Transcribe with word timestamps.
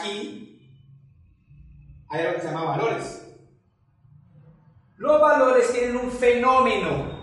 aquí, 0.00 0.60
hay 2.08 2.20
algo 2.20 2.34
que 2.34 2.40
se 2.40 2.46
llama 2.48 2.64
valores. 2.64 3.22
Los 4.96 5.20
valores 5.20 5.72
tienen 5.72 5.96
un 5.96 6.10
fenómeno. 6.10 7.20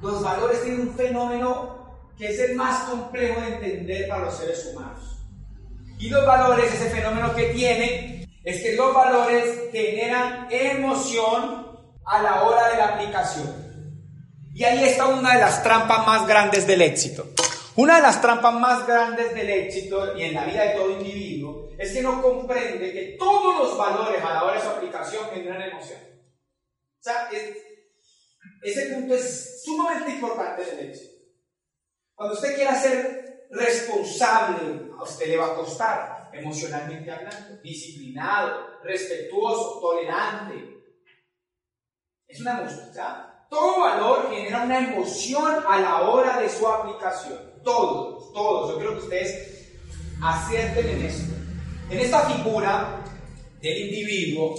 Los 0.00 0.22
valores 0.22 0.62
tienen 0.62 0.82
un 0.82 0.94
fenómeno 0.94 1.76
que 2.16 2.28
es 2.28 2.38
el 2.38 2.56
más 2.56 2.84
complejo 2.84 3.40
de 3.40 3.54
entender 3.54 4.08
para 4.08 4.26
los 4.26 4.36
seres 4.36 4.70
humanos. 4.72 5.24
Y 5.98 6.08
los 6.10 6.26
valores, 6.26 6.72
ese 6.72 6.90
fenómeno 6.90 7.34
que 7.34 7.44
tienen, 7.46 8.28
es 8.44 8.62
que 8.62 8.76
los 8.76 8.94
valores 8.94 9.70
generan 9.72 10.46
emoción 10.50 11.66
a 12.04 12.22
la 12.22 12.42
hora 12.42 12.68
de 12.68 12.76
la 12.76 12.88
aplicación. 12.88 13.66
Y 14.54 14.64
ahí 14.64 14.84
está 14.84 15.06
una 15.06 15.34
de 15.34 15.40
las 15.40 15.62
trampas 15.62 16.06
más 16.06 16.26
grandes 16.26 16.66
del 16.66 16.82
éxito. 16.82 17.26
Una 17.76 17.96
de 17.96 18.02
las 18.02 18.22
trampas 18.22 18.54
más 18.54 18.86
grandes 18.86 19.34
del 19.34 19.50
éxito 19.50 20.16
y 20.16 20.22
en 20.22 20.34
la 20.34 20.46
vida 20.46 20.64
de 20.64 20.74
todo 20.76 20.90
individuo 20.90 21.68
es 21.78 21.92
que 21.92 22.00
no 22.00 22.22
comprende 22.22 22.90
que 22.90 23.16
todos 23.18 23.58
los 23.58 23.76
valores 23.76 24.22
a 24.24 24.32
la 24.32 24.44
hora 24.44 24.54
de 24.54 24.62
su 24.62 24.68
aplicación 24.68 25.28
generan 25.30 25.60
emoción. 25.60 26.00
O 26.00 27.02
sea, 27.02 27.28
ese 28.62 28.94
punto 28.94 29.14
es 29.14 29.62
sumamente 29.62 30.12
importante 30.12 30.64
del 30.64 30.88
éxito. 30.88 31.16
Cuando 32.14 32.34
usted 32.34 32.56
quiera 32.56 32.74
ser 32.74 33.46
responsable, 33.50 34.90
a 34.98 35.02
usted 35.02 35.26
le 35.28 35.36
va 35.36 35.48
a 35.48 35.54
costar 35.54 36.30
emocionalmente 36.32 37.10
hablando, 37.12 37.60
disciplinado, 37.62 38.80
respetuoso, 38.82 39.80
tolerante. 39.80 40.82
Es 42.26 42.40
una 42.40 42.58
emoción. 42.58 42.92
Todo 43.50 43.80
valor 43.80 44.30
genera 44.30 44.62
una 44.62 44.78
emoción 44.78 45.62
a 45.68 45.78
la 45.78 46.02
hora 46.08 46.40
de 46.40 46.48
su 46.48 46.66
aplicación. 46.66 47.45
Todos, 47.66 48.32
todos. 48.32 48.70
Yo 48.70 48.78
creo 48.78 48.92
que 48.92 49.02
ustedes 49.02 49.72
acierten 50.22 50.88
en 50.88 51.04
esto. 51.04 51.34
En 51.90 51.98
esta 51.98 52.20
figura 52.30 53.02
del 53.60 53.78
individuo, 53.88 54.54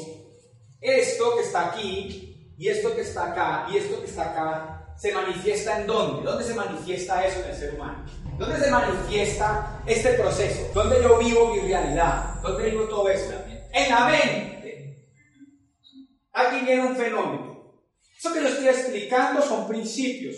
esto 0.81 1.38
que 1.38 1.44
está 1.44 1.69
aquí, 1.69 2.53
y 2.58 2.67
esto 2.67 2.94
que 2.94 3.02
está 3.02 3.31
acá, 3.31 3.67
y 3.72 3.77
esto 3.77 4.02
que 4.02 4.08
está 4.08 4.31
acá, 4.31 4.94
se 4.97 5.14
manifiesta 5.14 5.80
en 5.80 5.88
dónde? 5.88 6.30
¿Dónde 6.30 6.44
se 6.44 6.53
manifiesta 6.53 7.25
eso 7.25 7.39
en 7.45 7.49
el 7.52 7.55
ser 7.55 7.75
humano? 7.75 8.05
¿Dónde 8.38 8.59
se 8.59 8.69
manifiesta 8.69 9.81
este 9.88 10.09
proceso? 10.16 10.69
¿Dónde 10.73 11.02
yo 11.02 11.17
vivo 11.17 11.53
mi 11.53 11.61
realidad? 11.61 12.42
¿Dónde 12.42 12.69
vivo 12.69 12.89
todo 12.89 13.08
eso? 13.08 13.31
En 13.71 13.89
la 13.89 14.05
mente. 14.09 15.08
Aquí 16.33 16.66
viene 16.66 16.88
un 16.88 16.95
fenómeno. 16.97 17.81
Eso 18.17 18.33
que 18.33 18.42
lo 18.42 18.49
estoy 18.49 18.67
explicando 18.67 19.42
son 19.42 19.66
principios 19.66 20.36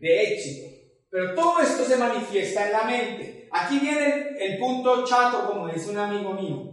de 0.00 0.34
éxito. 0.34 0.75
Pero 1.10 1.34
todo 1.34 1.60
esto 1.60 1.84
se 1.84 1.96
manifiesta 1.96 2.66
en 2.66 2.72
la 2.72 2.84
mente. 2.84 3.48
Aquí 3.52 3.78
viene 3.78 4.36
el, 4.38 4.58
punto 4.58 5.04
chato, 5.04 5.46
como 5.46 5.68
dice 5.68 5.90
un 5.90 5.98
amigo 5.98 6.32
mío. 6.32 6.72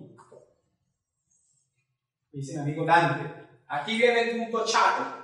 Dice 2.31 2.53
mi 2.53 2.59
amigo 2.59 2.85
Dante. 2.85 3.31
Aquí 3.67 3.97
viene 3.97 4.21
el 4.21 4.37
punto 4.37 4.65
chato. 4.65 5.23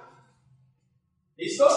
¿Listo? 1.36 1.68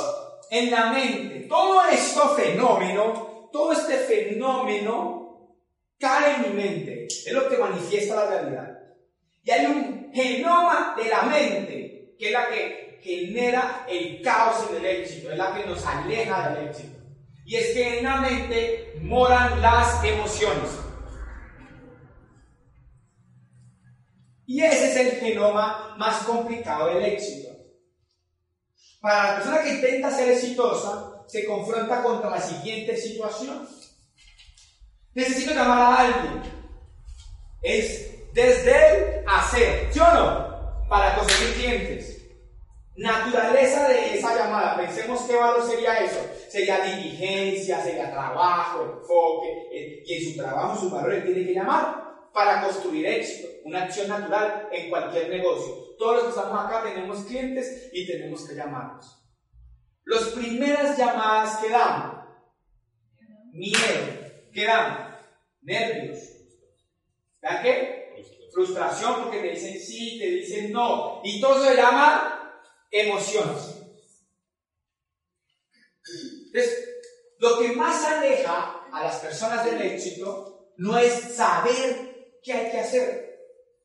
En 0.50 0.70
la 0.70 0.92
mente. 0.92 1.46
Todo 1.48 1.82
esto 1.86 2.28
fenómeno, 2.30 3.48
todo 3.50 3.72
este 3.72 3.96
fenómeno 3.98 5.56
cae 5.98 6.36
en 6.36 6.42
mi 6.42 6.62
mente. 6.62 7.06
Es 7.06 7.32
lo 7.32 7.48
que 7.48 7.56
manifiesta 7.56 8.16
la 8.16 8.30
realidad. 8.30 8.78
Y 9.42 9.50
hay 9.50 9.66
un 9.66 10.12
genoma 10.12 10.94
de 10.96 11.08
la 11.08 11.22
mente, 11.22 12.14
que 12.18 12.26
es 12.26 12.32
la 12.32 12.48
que 12.48 12.98
genera 13.02 13.84
el 13.88 14.22
caos 14.22 14.70
en 14.70 14.76
el 14.76 14.86
éxito, 14.86 15.32
es 15.32 15.38
la 15.38 15.54
que 15.54 15.66
nos 15.66 15.84
aleja 15.84 16.50
del 16.50 16.68
éxito. 16.68 16.91
Y 17.52 17.56
es 17.56 17.74
que 17.74 17.98
en 17.98 18.04
la 18.04 18.16
mente 18.16 18.94
moran 19.02 19.60
las 19.60 20.02
emociones. 20.02 20.70
Y 24.46 24.62
ese 24.62 24.90
es 24.90 24.96
el 24.96 25.20
genoma 25.20 25.94
más 25.98 26.22
complicado 26.22 26.86
del 26.86 27.04
éxito. 27.04 27.50
Para 29.02 29.24
la 29.24 29.34
persona 29.34 29.62
que 29.62 29.74
intenta 29.74 30.10
ser 30.10 30.30
exitosa, 30.30 31.24
se 31.26 31.44
confronta 31.44 32.02
contra 32.02 32.30
la 32.30 32.40
siguiente 32.40 32.96
situación. 32.96 33.68
Necesito 35.12 35.52
llamar 35.52 35.78
a 35.78 36.00
alguien. 36.00 36.42
Es 37.60 38.32
desde 38.32 39.18
el 39.18 39.28
hacer, 39.28 39.92
¿sí 39.92 39.98
o 39.98 40.10
no? 40.10 40.88
Para 40.88 41.16
conseguir 41.16 41.54
clientes. 41.56 42.16
Naturaleza 42.96 43.88
de 43.88 44.11
pensemos 44.86 45.22
qué 45.22 45.36
valor 45.36 45.68
sería 45.68 45.98
eso. 45.98 46.20
Sería 46.48 46.84
diligencia, 46.84 47.82
sería 47.82 48.10
trabajo, 48.10 49.00
enfoque, 49.00 49.68
eh, 49.72 50.02
y 50.04 50.14
en 50.14 50.32
su 50.32 50.40
trabajo, 50.40 50.80
su 50.80 50.90
valor, 50.90 51.14
él 51.14 51.24
tiene 51.24 51.46
que 51.46 51.54
llamar 51.54 52.02
para 52.32 52.62
construir 52.62 53.06
éxito, 53.06 53.48
una 53.64 53.84
acción 53.84 54.08
natural 54.08 54.68
en 54.72 54.90
cualquier 54.90 55.28
negocio. 55.28 55.94
Todos 55.98 56.14
los 56.14 56.24
que 56.24 56.30
estamos 56.30 56.64
acá 56.64 56.82
tenemos 56.82 57.24
clientes 57.24 57.90
y 57.92 58.06
tenemos 58.06 58.48
que 58.48 58.54
llamarlos. 58.54 59.18
Las 60.04 60.24
primeras 60.30 60.96
llamadas 60.98 61.58
que 61.58 61.68
dan, 61.68 62.26
miedo, 63.52 63.78
¿qué 64.52 64.64
dan? 64.64 65.16
Nervios. 65.60 66.18
¿Verdad 67.40 67.62
qué? 67.62 68.02
Frustración 68.52 69.22
porque 69.22 69.38
te 69.38 69.50
dicen 69.50 69.80
sí, 69.80 70.18
te 70.18 70.26
dicen 70.26 70.72
no. 70.72 71.20
Y 71.24 71.40
todo 71.40 71.64
se 71.64 71.76
llama 71.76 72.60
emociones. 72.90 73.71
Entonces, 76.52 76.88
lo 77.38 77.58
que 77.58 77.72
más 77.72 78.04
aleja 78.04 78.86
a 78.92 79.04
las 79.04 79.16
personas 79.16 79.64
del 79.64 79.80
éxito 79.80 80.72
no 80.76 80.98
es 80.98 81.34
saber 81.34 82.38
qué 82.42 82.52
hay 82.52 82.70
que 82.70 82.80
hacer, 82.80 83.38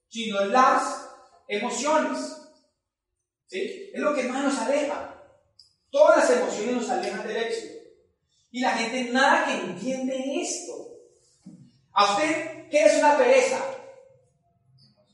sino 0.10 0.46
las 0.46 1.10
emociones. 1.48 2.20
¿Sí? 3.48 3.92
Es 3.94 4.00
lo 4.00 4.14
que 4.14 4.24
más 4.24 4.44
nos 4.44 4.58
aleja. 4.60 5.24
Todas 5.90 6.18
las 6.18 6.38
emociones 6.38 6.76
nos 6.76 6.90
alejan 6.90 7.26
del 7.26 7.38
éxito. 7.38 7.74
Y 8.52 8.60
la 8.60 8.72
gente 8.72 9.12
nada 9.12 9.46
que 9.46 9.54
entiende 9.54 10.42
esto. 10.42 10.74
¿A 11.94 12.14
usted 12.14 12.70
qué 12.70 12.86
es 12.86 12.98
una 12.98 13.18
pereza? 13.18 13.64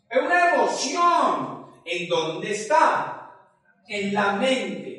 Es 0.10 0.22
una 0.22 0.56
emoción. 0.56 1.64
¿En 1.86 2.08
dónde 2.08 2.52
está? 2.52 3.14
en 3.88 4.14
la 4.14 4.34
mente 4.34 4.93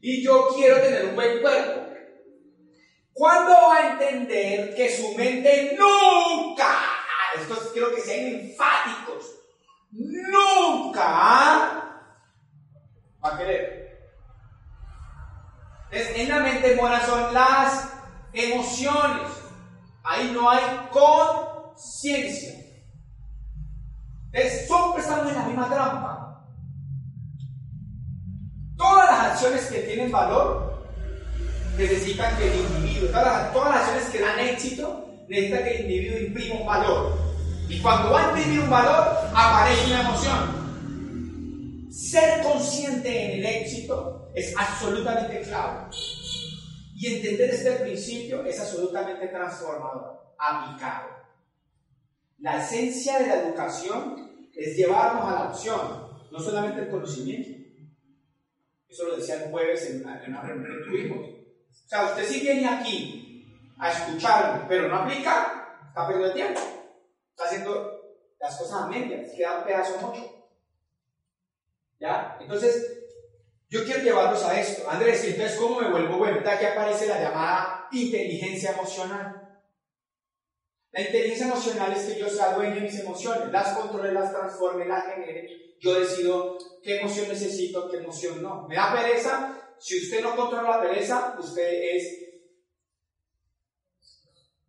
y 0.00 0.22
yo 0.22 0.48
quiero 0.54 0.80
tener 0.80 1.06
un 1.06 1.16
buen 1.16 1.40
cuerpo. 1.40 1.88
¿Cuándo 3.12 3.52
va 3.52 3.76
a 3.76 3.92
entender 3.92 4.74
que 4.76 4.96
su 4.96 5.16
mente 5.16 5.76
nunca, 5.76 6.82
estos 7.36 7.72
quiero 7.72 7.92
que 7.94 8.00
sean 8.00 8.26
enfáticos, 8.26 9.34
nunca 9.90 11.04
va 13.24 13.32
a 13.32 13.38
querer? 13.38 13.78
Entonces, 15.90 16.18
en 16.18 16.28
la 16.28 16.38
mente 16.40 16.76
moran 16.76 17.04
son 17.04 17.34
las 17.34 17.92
emociones. 18.32 19.28
Ahí 20.04 20.30
no 20.32 20.48
hay 20.48 20.62
conciencia. 20.92 22.54
Entonces, 24.32 24.66
siempre 24.66 25.02
estamos 25.02 25.28
en 25.28 25.34
la 25.34 25.44
misma 25.44 25.68
trampa. 25.68 26.17
Acciones 29.38 29.66
que 29.66 29.78
tienen 29.82 30.10
valor 30.10 30.82
necesitan 31.76 32.36
que 32.36 32.50
el 32.50 32.56
individuo, 32.58 33.08
todas 33.10 33.24
las, 33.24 33.52
todas 33.52 33.70
las 33.70 33.82
acciones 33.82 34.08
que 34.10 34.20
dan 34.20 34.38
éxito, 34.40 35.06
necesitan 35.28 35.62
que 35.62 35.76
el 35.76 35.80
individuo 35.82 36.18
imprima 36.26 36.54
un 36.56 36.66
valor. 36.66 37.18
Y 37.68 37.80
cuando 37.80 38.10
va 38.10 38.24
a 38.24 38.28
imprimir 38.30 38.60
un 38.60 38.70
valor, 38.70 39.16
aparece 39.32 39.86
una 39.86 40.00
emoción. 40.00 41.88
Ser 41.88 42.42
consciente 42.42 43.24
en 43.24 43.38
el 43.38 43.46
éxito 43.46 44.28
es 44.34 44.52
absolutamente 44.56 45.40
clave. 45.42 45.88
Y 46.96 47.14
entender 47.14 47.50
este 47.50 47.70
principio 47.72 48.44
es 48.44 48.58
absolutamente 48.58 49.28
transformador, 49.28 50.34
aplicado. 50.36 51.10
La 52.38 52.64
esencia 52.64 53.20
de 53.20 53.28
la 53.28 53.42
educación 53.42 54.48
es 54.52 54.76
llevarnos 54.76 55.24
a 55.26 55.34
la 55.34 55.50
opción, 55.50 56.08
no 56.32 56.40
solamente 56.40 56.80
el 56.80 56.88
conocimiento, 56.88 57.57
eso 58.88 59.04
lo 59.04 59.16
decía 59.16 59.44
el 59.44 59.50
jueves 59.50 59.90
en 59.90 60.02
una, 60.02 60.42
reunión 60.42 60.78
que 60.78 60.84
tuvimos. 60.84 61.28
O 61.28 61.88
sea, 61.88 62.06
usted 62.06 62.24
si 62.24 62.40
viene 62.40 62.66
aquí 62.66 63.74
a 63.78 63.90
escucharme, 63.90 64.64
pero 64.66 64.88
no 64.88 64.96
aplica, 64.96 65.78
está 65.88 66.06
perdiendo 66.06 66.28
el 66.28 66.34
tiempo. 66.34 66.60
Está 67.30 67.44
haciendo 67.44 68.16
las 68.40 68.56
cosas 68.56 68.82
a 68.82 68.86
medias, 68.86 69.30
queda 69.36 69.58
un 69.58 69.64
pedazo 69.64 70.06
mucho. 70.06 70.50
¿Ya? 72.00 72.38
Entonces, 72.40 72.98
yo 73.68 73.84
quiero 73.84 74.02
llevarlos 74.02 74.42
a 74.44 74.58
esto. 74.58 74.88
Andrés, 74.88 75.24
entonces, 75.24 75.58
¿cómo 75.58 75.80
me 75.80 75.90
vuelvo 75.90 76.16
bueno? 76.16 76.40
Aquí 76.48 76.64
aparece 76.64 77.06
la 77.06 77.20
llamada 77.20 77.88
inteligencia 77.92 78.72
emocional. 78.72 79.60
La 80.92 81.02
inteligencia 81.02 81.46
emocional 81.46 81.92
es 81.92 82.04
que 82.04 82.18
yo 82.18 82.28
sea 82.30 82.54
dueño 82.54 82.76
de 82.76 82.80
mis 82.80 82.98
emociones, 82.98 83.52
las 83.52 83.76
controle, 83.76 84.12
las 84.12 84.32
transforme, 84.32 84.86
las 84.86 85.04
genere 85.04 85.67
yo 85.80 86.00
decido 86.00 86.58
qué 86.82 87.00
emoción 87.00 87.28
necesito, 87.28 87.90
qué 87.90 87.98
emoción 87.98 88.42
no. 88.42 88.66
¿Me 88.68 88.76
da 88.76 88.94
pereza? 88.94 89.58
Si 89.78 89.98
usted 89.98 90.22
no 90.22 90.34
controla 90.34 90.76
la 90.76 90.80
pereza, 90.80 91.36
usted 91.38 91.96
es... 91.96 92.04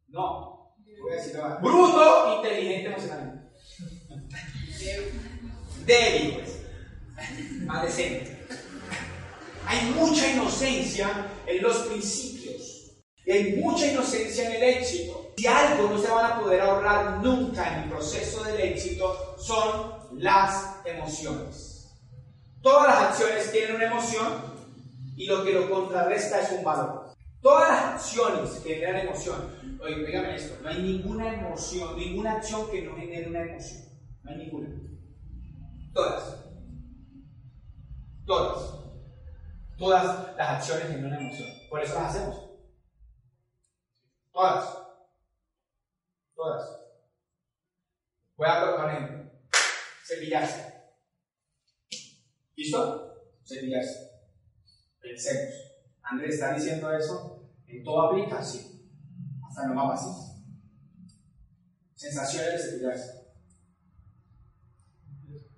No. 0.08 0.76
Voy 1.02 1.14
a 1.14 1.56
Bruto, 1.56 2.36
inteligente 2.38 2.88
emocionalmente. 2.88 3.50
Débil, 5.86 6.34
pues. 6.36 6.60
Hay 9.66 9.86
mucha 9.96 10.32
inocencia 10.32 11.28
en 11.46 11.62
los 11.62 11.78
principios. 11.78 12.92
Y 13.26 13.32
hay 13.32 13.56
mucha 13.58 13.92
inocencia 13.92 14.48
en 14.48 14.56
el 14.56 14.64
éxito. 14.78 15.34
Si 15.38 15.48
algo 15.48 15.90
no 15.90 16.02
se 16.02 16.10
van 16.10 16.32
a 16.32 16.40
poder 16.40 16.62
ahorrar 16.62 17.18
nunca 17.24 17.74
en 17.74 17.84
el 17.84 17.90
proceso 17.90 18.44
del 18.44 18.60
éxito, 18.62 19.38
son 19.38 19.99
las 20.14 20.78
emociones. 20.86 21.98
Todas 22.62 22.88
las 22.88 23.10
acciones 23.10 23.52
tienen 23.52 23.76
una 23.76 23.86
emoción 23.86 24.34
y 25.16 25.26
lo 25.26 25.44
que 25.44 25.54
lo 25.54 25.70
contrarresta 25.70 26.42
es 26.42 26.52
un 26.52 26.64
valor. 26.64 27.14
Todas 27.42 27.70
las 27.70 27.84
acciones 27.96 28.62
generan 28.64 29.08
emoción, 29.08 29.80
oye, 29.82 30.06
dígame 30.06 30.36
esto, 30.36 30.62
no 30.62 30.70
hay 30.70 30.82
ninguna 30.82 31.34
emoción, 31.34 31.98
ninguna 31.98 32.34
acción 32.34 32.70
que 32.70 32.82
no 32.82 32.98
genere 32.98 33.30
una 33.30 33.42
emoción. 33.42 33.84
No 34.24 34.32
hay 34.32 34.38
ninguna. 34.38 34.70
Todas. 35.94 36.46
Todas. 38.26 38.74
Todas 39.78 40.36
las 40.38 40.50
acciones 40.50 40.88
generan 40.88 41.06
una 41.08 41.22
emoción. 41.22 41.50
Por 41.70 41.82
eso 41.82 41.94
las 41.96 42.16
hacemos. 42.16 42.50
Todas. 44.34 44.78
Todas. 46.36 46.80
Voy 48.36 48.48
a 48.48 48.60
colocar 48.62 48.86
un 48.86 48.92
ejemplo. 48.92 49.29
Cepillarse. 50.10 50.74
¿Listo? 52.56 53.14
Cepillarse. 53.46 54.10
Pensemos. 55.00 55.54
Andrés 56.02 56.34
está 56.34 56.56
diciendo 56.56 56.92
eso. 56.92 57.48
¿En 57.68 57.84
todo 57.84 58.02
aplica? 58.02 58.44
Sí. 58.44 58.90
Hasta 59.48 59.64
en 59.64 59.70
lo 59.70 59.76
más 59.76 59.90
básico. 59.90 60.44
Sensaciones 61.94 62.54
de 62.54 62.58
cepillarse. 62.58 63.20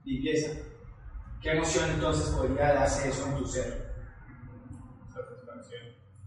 Limpieza. 0.03 0.51
¿Qué 1.41 1.51
emoción 1.51 1.89
entonces 1.91 2.29
podría 2.35 2.73
darse 2.73 3.07
eso 3.09 3.27
en 3.27 3.37
tu 3.37 3.45
ser? 3.45 3.89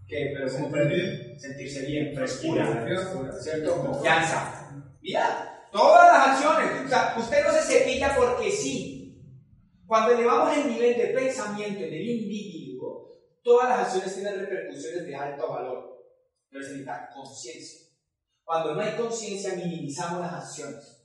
¿Qué? 0.07 0.33
Pero 0.33 0.51
como 0.51 0.69
sentirse 1.37 1.85
bien, 1.85 2.15
frescura, 2.15 2.85
¿cierto? 3.39 3.85
Confianza. 3.85 4.71
Mira, 5.01 5.54
todas 5.75 6.13
las 6.13 6.27
acciones. 6.29 6.85
O 6.85 6.87
sea, 6.87 7.15
usted 7.17 7.45
no 7.45 7.51
se 7.51 7.61
cepilla 7.61 8.15
porque 8.15 8.49
sí. 8.49 9.21
Cuando 9.85 10.13
elevamos 10.13 10.57
el 10.57 10.69
nivel 10.69 10.97
de 10.97 11.07
pensamiento 11.07 11.83
en 11.83 11.93
el 11.93 12.09
individuo, 12.09 13.11
todas 13.43 13.69
las 13.69 13.79
acciones 13.79 14.15
tienen 14.15 14.39
repercusiones 14.39 15.05
de 15.05 15.15
alto 15.15 15.49
valor. 15.49 16.01
Pero 16.49 16.63
necesita 16.63 17.09
conciencia. 17.13 17.89
Cuando 18.43 18.73
no 18.73 18.81
hay 18.81 18.95
conciencia, 18.95 19.53
minimizamos 19.55 20.21
las 20.21 20.33
acciones. 20.33 21.03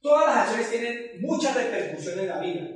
Todas 0.00 0.26
las 0.26 0.36
acciones 0.38 0.70
tienen 0.70 1.20
muchas 1.20 1.54
repercusiones 1.54 2.24
en 2.24 2.28
la 2.28 2.38
vida. 2.38 2.66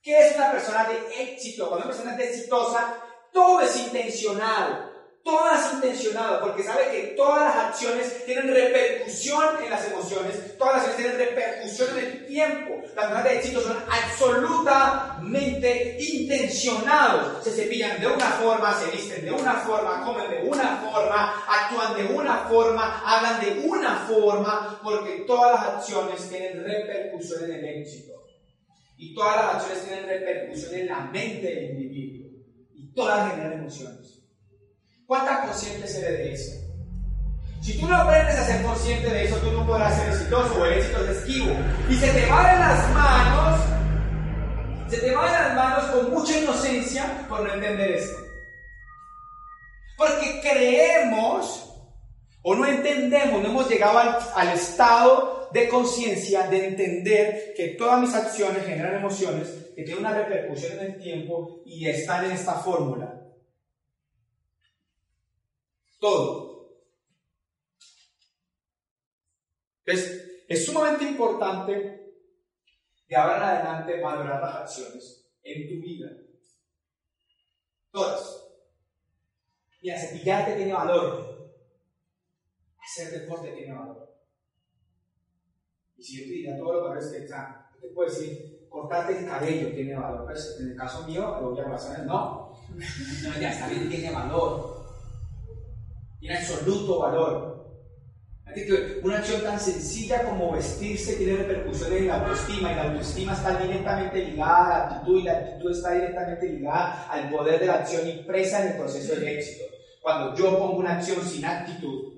¿Qué 0.00 0.18
es 0.18 0.34
una 0.34 0.50
persona 0.50 0.88
de 0.88 1.22
éxito? 1.22 1.68
Cuando 1.68 1.86
una 1.86 1.94
persona 1.94 2.16
es 2.16 2.30
exitosa, 2.30 2.98
todo 3.32 3.60
es 3.60 3.76
intencional. 3.76 4.91
Todo 5.24 5.52
es 5.52 5.74
intencionado, 5.74 6.40
porque 6.40 6.64
sabe 6.64 6.90
que 6.90 7.14
todas 7.16 7.42
las 7.42 7.54
acciones 7.66 8.24
tienen 8.24 8.52
repercusión 8.52 9.62
en 9.62 9.70
las 9.70 9.86
emociones, 9.86 10.58
todas 10.58 10.78
las 10.78 10.88
acciones 10.88 11.16
tienen 11.16 11.28
repercusión 11.28 11.96
en 11.96 12.04
el 12.04 12.26
tiempo. 12.26 12.82
Las 12.96 13.04
personas 13.04 13.24
de 13.24 13.38
éxito 13.38 13.60
son 13.60 13.76
absolutamente 13.88 15.96
intencionados. 16.00 17.44
Se 17.44 17.52
cepillan 17.52 18.00
de 18.00 18.08
una 18.08 18.32
forma, 18.32 18.74
se 18.74 18.90
visten 18.90 19.24
de 19.24 19.30
una 19.30 19.54
forma, 19.54 20.04
comen 20.04 20.28
de 20.28 20.42
una 20.48 20.78
forma, 20.78 21.44
actúan 21.48 21.96
de 21.96 22.04
una 22.12 22.38
forma, 22.38 23.02
hablan 23.06 23.40
de 23.40 23.60
una 23.64 23.98
forma, 23.98 24.80
porque 24.82 25.22
todas 25.24 25.52
las 25.52 25.66
acciones 25.76 26.28
tienen 26.28 26.64
repercusión 26.64 27.44
en 27.44 27.52
el 27.52 27.64
éxito. 27.64 28.24
Y 28.96 29.14
todas 29.14 29.36
las 29.36 29.54
acciones 29.54 29.84
tienen 29.84 30.06
repercusión 30.06 30.74
en 30.74 30.88
la 30.88 30.98
mente 31.00 31.46
del 31.46 31.70
individuo. 31.70 32.28
Y 32.74 32.92
todas 32.92 33.30
generan 33.30 33.52
emociones. 33.52 34.11
¿Cuántas 35.52 35.68
conscientes 35.68 35.94
eres 35.96 36.18
de 36.18 36.32
eso? 36.32 36.52
Si 37.60 37.78
tú 37.78 37.86
no 37.86 37.94
aprendes 37.94 38.36
a 38.36 38.46
ser 38.46 38.62
consciente 38.62 39.10
de 39.10 39.24
eso, 39.24 39.36
tú 39.36 39.52
no 39.52 39.66
podrás 39.66 39.96
ser 39.96 40.08
exitoso 40.08 40.54
o 40.58 40.64
el 40.64 40.78
éxito 40.78 41.04
es 41.04 41.18
esquivo. 41.18 41.54
Y 41.90 41.94
se 41.94 42.08
te 42.08 42.26
van 42.26 42.58
las 42.58 42.90
manos, 42.94 43.60
se 44.88 44.96
te 44.96 45.14
van 45.14 45.30
las 45.30 45.54
manos 45.54 45.84
con 45.90 46.10
mucha 46.10 46.38
inocencia 46.38 47.26
por 47.28 47.42
no 47.42 47.52
entender 47.52 47.92
esto. 47.92 48.18
Porque 49.98 50.40
creemos 50.40 51.70
o 52.42 52.54
no 52.54 52.66
entendemos, 52.66 53.42
no 53.42 53.48
hemos 53.48 53.68
llegado 53.68 53.98
al, 53.98 54.18
al 54.34 54.48
estado 54.54 55.50
de 55.52 55.68
conciencia 55.68 56.48
de 56.48 56.68
entender 56.68 57.52
que 57.54 57.68
todas 57.78 58.00
mis 58.00 58.14
acciones 58.14 58.64
generan 58.64 58.94
emociones, 58.94 59.48
que 59.76 59.82
tienen 59.82 60.04
una 60.04 60.14
repercusión 60.14 60.78
en 60.78 60.86
el 60.86 60.98
tiempo 60.98 61.60
y 61.66 61.86
están 61.86 62.24
en 62.24 62.32
esta 62.32 62.54
fórmula. 62.54 63.21
Todo. 66.02 66.82
Entonces, 69.84 70.44
es 70.48 70.66
sumamente 70.66 71.04
importante 71.04 72.16
de 73.06 73.16
ahora 73.16 73.36
en 73.36 73.42
adelante 73.42 74.00
valorar 74.00 74.42
las 74.42 74.56
acciones 74.56 75.32
en 75.44 75.68
tu 75.68 75.80
vida. 75.80 76.10
Todas. 77.92 78.48
Mira, 79.80 79.96
cepillarte 79.96 80.56
tiene 80.56 80.72
valor. 80.72 81.52
Hacer 82.80 83.20
deporte 83.20 83.52
tiene 83.52 83.72
valor. 83.72 84.12
Y 85.96 86.02
si 86.02 86.18
yo 86.18 86.24
te 86.24 86.30
diría 86.32 86.58
todo 86.58 86.88
lo 86.88 86.92
que 86.94 86.98
es 86.98 87.12
que, 87.12 87.32
o 87.32 87.80
te 87.80 87.88
puedo 87.94 88.10
decir, 88.10 88.66
cortarte 88.68 89.20
el 89.20 89.26
cabello 89.26 89.72
tiene 89.72 89.94
valor. 89.94 90.24
Pues 90.24 90.56
en 90.58 90.70
el 90.70 90.76
caso 90.76 91.06
mío, 91.06 91.38
lo 91.40 91.50
voy 91.52 91.60
a 91.60 91.70
pasar, 91.70 92.04
no. 92.06 92.58
No, 92.72 93.40
ya 93.40 93.52
está 93.52 93.68
bien, 93.68 93.88
tiene 93.88 94.10
valor 94.10 94.71
tiene 96.22 96.38
absoluto 96.38 97.00
valor. 97.00 97.52
Una 99.02 99.18
acción 99.18 99.42
tan 99.42 99.58
sencilla 99.58 100.22
como 100.22 100.52
vestirse 100.52 101.16
tiene 101.16 101.36
repercusiones 101.36 102.02
en 102.02 102.08
la 102.08 102.20
autoestima 102.20 102.70
y 102.70 102.74
la 102.76 102.82
autoestima 102.84 103.32
está 103.32 103.58
directamente 103.58 104.24
ligada 104.26 104.64
a 104.64 104.68
la 104.68 104.84
actitud 104.84 105.20
y 105.20 105.22
la 105.24 105.32
actitud 105.32 105.70
está 105.72 105.94
directamente 105.94 106.48
ligada 106.48 107.06
al 107.10 107.30
poder 107.30 107.58
de 107.58 107.66
la 107.66 107.74
acción 107.74 108.06
impresa 108.06 108.62
en 108.62 108.72
el 108.72 108.78
proceso 108.78 109.14
del 109.14 109.28
éxito. 109.28 109.64
Cuando 110.00 110.36
yo 110.36 110.58
pongo 110.58 110.76
una 110.76 110.98
acción 110.98 111.20
sin 111.24 111.44
actitud, 111.44 112.12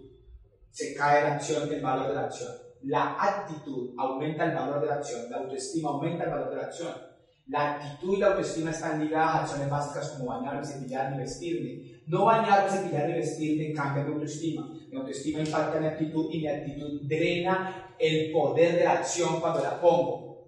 se 0.70 0.94
cae 0.94 1.22
la 1.22 1.36
acción, 1.36 1.72
el 1.72 1.80
valor 1.80 2.08
de 2.08 2.14
la 2.14 2.24
acción. 2.24 2.52
La 2.82 3.16
actitud 3.18 3.94
aumenta 3.96 4.44
el 4.44 4.54
valor 4.54 4.82
de 4.82 4.86
la 4.86 4.94
acción, 4.96 5.30
la 5.30 5.38
autoestima 5.38 5.90
aumenta 5.90 6.24
el 6.24 6.30
valor 6.30 6.50
de 6.50 6.56
la 6.56 6.62
acción. 6.62 7.13
La 7.46 7.74
actitud 7.74 8.16
y 8.16 8.20
la 8.20 8.28
autoestima 8.28 8.70
están 8.70 9.04
ligadas 9.04 9.34
a 9.34 9.42
acciones 9.42 9.70
básicas 9.70 10.10
como 10.10 10.30
bañarme, 10.30 10.64
cepillarme, 10.64 11.18
vestirme. 11.18 12.00
No 12.06 12.24
bañarme, 12.24 12.70
cepillarme 12.70 13.10
y 13.10 13.18
vestirme 13.20 13.72
cambia 13.74 14.04
mi 14.04 14.14
autoestima. 14.14 14.70
Mi 14.90 14.96
autoestima 14.96 15.40
impacta 15.40 15.78
mi 15.78 15.86
actitud 15.86 16.28
y 16.30 16.40
mi 16.40 16.48
actitud 16.48 17.00
drena 17.02 17.94
el 17.98 18.32
poder 18.32 18.76
de 18.76 18.84
la 18.84 18.92
acción 18.92 19.40
cuando 19.40 19.62
la 19.62 19.78
pongo. 19.78 20.46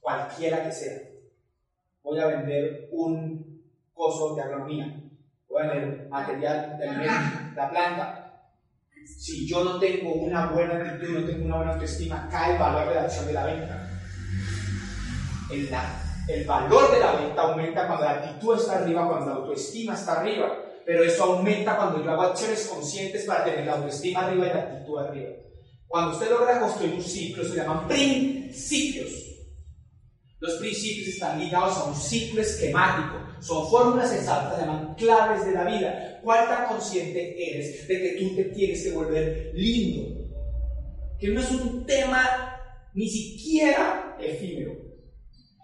Cualquiera 0.00 0.64
que 0.64 0.72
sea. 0.72 0.98
Voy 2.02 2.18
a 2.18 2.26
vender 2.26 2.88
un 2.90 3.62
coso 3.94 4.34
de 4.34 4.42
agronomía. 4.42 5.00
Voy 5.48 5.62
a 5.62 5.72
vender 5.72 6.08
material 6.08 6.76
de 6.78 6.88
alimento, 6.88 7.38
la 7.54 7.70
planta. 7.70 8.50
Si 9.04 9.46
yo 9.46 9.62
no 9.62 9.78
tengo 9.78 10.14
una 10.14 10.50
buena 10.50 10.74
actitud, 10.74 11.20
no 11.20 11.26
tengo 11.26 11.44
una 11.44 11.56
buena 11.56 11.72
autoestima, 11.74 12.28
cae 12.30 12.54
el 12.54 12.58
valor 12.58 12.88
de 12.88 12.94
la 12.96 13.02
acción 13.02 13.26
de 13.26 13.32
la 13.32 13.46
venta. 13.46 13.89
El, 15.50 15.68
el 16.28 16.44
valor 16.44 16.92
de 16.92 17.00
la 17.00 17.12
venta 17.12 17.42
aumenta 17.42 17.86
cuando 17.86 18.04
la 18.04 18.12
actitud 18.12 18.56
está 18.56 18.78
arriba, 18.78 19.08
cuando 19.08 19.26
la 19.26 19.36
autoestima 19.36 19.94
está 19.94 20.20
arriba. 20.20 20.64
Pero 20.86 21.04
eso 21.04 21.24
aumenta 21.24 21.76
cuando 21.76 22.02
yo 22.02 22.10
hago 22.10 22.22
acciones 22.22 22.66
conscientes 22.66 23.24
para 23.24 23.44
tener 23.44 23.66
la 23.66 23.74
autoestima 23.74 24.26
arriba 24.26 24.46
y 24.46 24.48
la 24.48 24.60
actitud 24.60 24.98
arriba. 24.98 25.30
Cuando 25.86 26.12
usted 26.12 26.30
logra 26.30 26.60
construir 26.60 26.94
un 26.94 27.02
ciclo, 27.02 27.44
se 27.44 27.56
llaman 27.56 27.86
principios. 27.86 29.10
Los 30.38 30.54
principios 30.54 31.08
están 31.08 31.38
ligados 31.38 31.76
a 31.76 31.84
un 31.84 31.94
ciclo 31.94 32.40
esquemático. 32.40 33.18
Son 33.40 33.68
fórmulas 33.68 34.12
exactas, 34.14 34.58
se 34.58 34.66
llaman 34.66 34.94
claves 34.94 35.44
de 35.44 35.52
la 35.52 35.64
vida. 35.64 36.20
¿Cuál 36.22 36.48
tan 36.48 36.66
consciente 36.68 37.50
eres 37.50 37.86
de 37.86 38.00
que 38.00 38.16
tú 38.18 38.36
te 38.36 38.44
tienes 38.44 38.82
que 38.82 38.92
volver 38.92 39.50
lindo? 39.54 40.28
Que 41.18 41.28
no 41.28 41.40
es 41.40 41.50
un 41.50 41.84
tema 41.84 42.56
ni 42.94 43.08
siquiera 43.08 44.16
efímero 44.18 44.89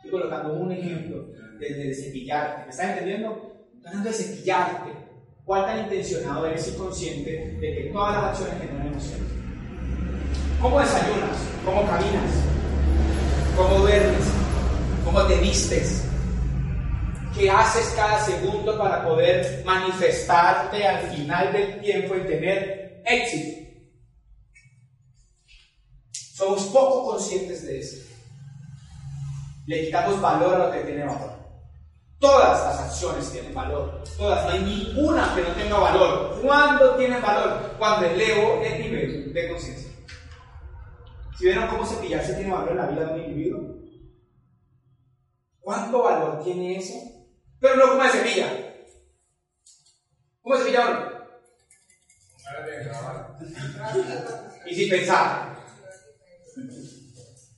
Estoy 0.06 0.20
colocando 0.20 0.54
un 0.54 0.70
ejemplo 0.70 1.26
desde 1.58 1.92
cepillarte. 1.92 2.62
¿Me 2.62 2.70
estás 2.70 2.90
entendiendo? 2.90 3.56
Estoy 3.74 3.88
hablando 3.88 4.08
de 4.08 4.14
cepillarte. 4.14 4.92
¿Cuál 5.44 5.66
tan 5.66 5.78
intencionado 5.80 6.46
eres 6.46 6.68
y 6.68 6.78
consciente 6.78 7.58
de 7.60 7.74
que 7.74 7.90
todas 7.92 8.14
las 8.14 8.24
acciones 8.24 8.60
generan 8.60 8.86
emociones? 8.86 9.28
¿Cómo 10.62 10.78
desayunas? 10.78 11.36
¿Cómo 11.64 11.86
caminas? 11.86 12.30
¿Cómo 13.56 13.78
duermes? 13.80 14.26
¿Cómo 15.04 15.22
te 15.26 15.40
vistes? 15.40 16.04
¿Qué 17.36 17.50
haces 17.50 17.92
cada 17.96 18.24
segundo 18.24 18.78
para 18.78 19.04
poder 19.04 19.64
manifestarte 19.64 20.86
al 20.86 21.10
final 21.10 21.52
del 21.52 21.80
tiempo 21.80 22.14
y 22.14 22.20
tener 22.20 23.02
éxito? 23.04 23.66
Somos 26.12 26.62
poco 26.66 27.10
conscientes 27.10 27.66
de 27.66 27.80
eso. 27.80 28.15
Le 29.66 29.86
quitamos 29.86 30.20
valor 30.20 30.54
a 30.54 30.66
lo 30.66 30.72
que 30.72 30.80
tiene 30.80 31.04
valor. 31.04 31.32
Todas 32.18 32.64
las 32.64 32.80
acciones 32.80 33.30
tienen 33.30 33.54
valor. 33.54 34.02
Todas. 34.16 34.44
No 34.44 34.50
hay 34.50 34.60
ninguna 34.60 35.34
que 35.34 35.42
no 35.42 35.48
tenga 35.48 35.78
valor. 35.78 36.40
¿Cuándo 36.40 36.96
tienen 36.96 37.20
valor? 37.20 37.74
Cuando 37.78 38.06
elevo 38.06 38.62
el 38.62 38.80
nivel 38.80 39.34
de 39.34 39.48
conciencia. 39.48 39.90
¿Si 41.36 41.44
vieron 41.44 41.68
cómo 41.68 41.84
cepillarse 41.84 42.34
tiene 42.34 42.52
valor 42.52 42.70
en 42.70 42.76
la 42.78 42.86
vida 42.86 43.04
de 43.04 43.12
un 43.12 43.20
individuo? 43.20 43.76
¿Cuánto 45.60 46.02
valor 46.02 46.42
tiene 46.44 46.78
eso? 46.78 46.94
Pero 47.60 47.76
no 47.76 47.90
como 47.90 48.02
de 48.04 48.10
cepilla. 48.10 48.74
¿Cómo 50.42 50.56
cepilla 50.56 50.88
uno? 50.88 51.16
y 54.66 54.74
sin 54.74 54.88
pensar. 54.88 55.55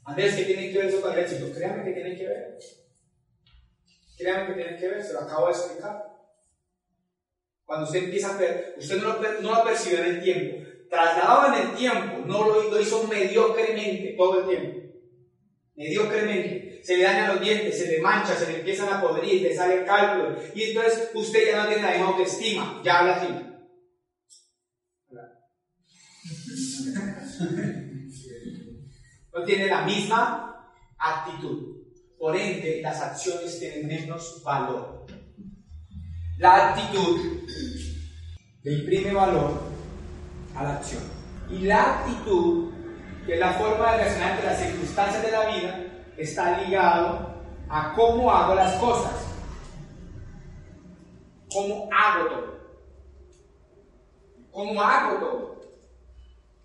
Andrés, 0.09 0.37
¿qué 0.37 0.45
tiene 0.45 0.73
que 0.73 0.79
ver 0.79 0.87
eso 0.87 1.03
con 1.03 1.13
el 1.13 1.19
éxito? 1.19 1.53
Créanme 1.55 1.85
que 1.85 1.93
tiene 1.93 2.17
que 2.17 2.27
ver. 2.27 2.59
Créanme 4.17 4.47
que 4.47 4.63
tiene 4.63 4.79
que 4.79 4.89
ver, 4.89 5.05
se 5.05 5.13
lo 5.13 5.21
acabo 5.21 5.47
de 5.47 5.53
explicar. 5.53 6.03
Cuando 7.67 7.85
usted 7.85 8.05
empieza 8.05 8.35
a 8.35 8.39
ver, 8.39 8.75
usted 8.79 9.03
no 9.03 9.09
lo, 9.09 9.41
no 9.43 9.55
lo 9.55 9.65
percibe 9.65 9.99
en 9.99 10.07
el 10.07 10.23
tiempo. 10.23 10.67
Trasladado 10.89 11.55
en 11.55 11.69
el 11.69 11.77
tiempo, 11.77 12.25
no 12.25 12.49
lo, 12.49 12.71
lo 12.71 12.81
hizo 12.81 13.07
mediocremente 13.07 14.15
todo 14.17 14.41
el 14.41 14.49
tiempo. 14.49 14.79
Mediocremente. 15.77 16.81
Se 16.83 16.97
le 16.97 17.05
dañan 17.05 17.35
los 17.35 17.43
dientes, 17.43 17.79
se 17.79 17.93
le 17.93 18.01
mancha, 18.01 18.35
se 18.35 18.51
le 18.51 18.61
empiezan 18.61 18.91
a 18.91 19.03
podrir, 19.03 19.43
le 19.43 19.55
sale 19.55 19.85
cálculo. 19.85 20.39
Y 20.55 20.71
entonces 20.71 21.11
usted 21.13 21.49
ya 21.49 21.65
no 21.65 21.69
tiene 21.69 21.83
la 21.83 21.91
misma 21.91 22.09
autoestima, 22.09 22.81
ya 22.83 23.01
habla 23.01 23.17
así. 23.17 23.29
No 29.39 29.45
tiene 29.45 29.69
la 29.69 29.83
misma 29.83 30.69
actitud. 30.99 31.77
Por 32.19 32.35
ende, 32.35 32.81
las 32.83 33.01
acciones 33.01 33.61
tienen 33.61 33.87
menos 33.87 34.43
valor. 34.43 35.07
La 36.39 36.71
actitud 36.71 37.47
le 38.65 38.73
imprime 38.73 39.13
valor 39.13 39.53
a 40.57 40.65
la 40.65 40.75
acción. 40.75 41.03
Y 41.51 41.61
la 41.61 42.01
actitud, 42.01 42.73
que 43.27 43.35
es 43.35 43.39
la 43.39 43.53
forma 43.53 43.93
de 43.93 43.99
reaccionar 43.99 44.33
ante 44.33 44.47
las 44.47 44.59
circunstancias 44.59 45.23
de 45.23 45.31
la 45.31 45.47
vida, 45.47 45.85
está 46.17 46.61
ligado 46.63 47.45
a 47.69 47.93
cómo 47.95 48.33
hago 48.33 48.57
las 48.57 48.75
cosas. 48.75 49.13
¿Cómo 51.53 51.89
hago 51.93 52.29
todo? 52.29 52.59
¿Cómo 54.51 54.83
hago 54.83 55.19
todo? 55.19 55.61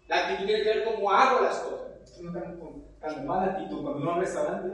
La 0.08 0.18
actitud 0.18 0.46
tiene 0.48 0.64
que 0.64 0.70
ver 0.70 0.84
cómo 0.86 1.12
hago 1.12 1.42
las 1.42 1.58
cosas. 1.58 1.93
No 2.24 2.32
tan, 2.32 3.28
mala 3.28 3.52
actitud 3.52 3.82
cuando 3.82 4.00
uno 4.00 4.06
va 4.06 4.14
a 4.14 4.16
un 4.16 4.22
restaurante 4.22 4.70